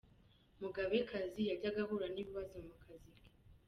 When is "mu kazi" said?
2.67-3.11